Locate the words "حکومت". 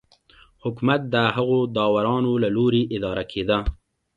0.63-1.01